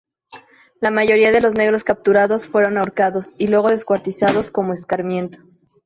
[0.79, 5.37] La mayoría de los negros capturados fueron ahorcados y luego descuartizados como escarmiento.